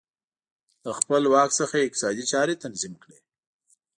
له 0.83 0.91
خپل 0.99 1.21
واک 1.33 1.49
څخه 1.59 1.75
یې 1.77 1.85
اقتصادي 1.87 2.23
چارې 2.31 2.61
تنظیم 2.63 2.93
کړې 3.03 3.17